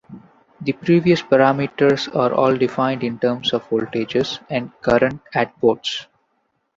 [0.61, 6.07] The previous parameters are all defined in terms of voltages and currents at ports.